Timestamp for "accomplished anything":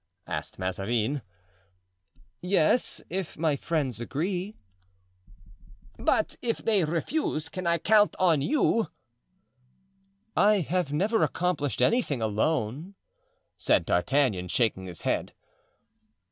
11.21-12.19